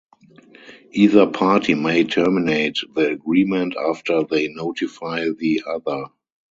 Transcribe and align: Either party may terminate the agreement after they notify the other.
Either 0.93 1.27
party 1.27 1.75
may 1.75 2.03
terminate 2.03 2.77
the 2.95 3.07
agreement 3.11 3.75
after 3.77 4.23
they 4.23 4.47
notify 4.47 5.27
the 5.37 5.61
other. 5.71 6.05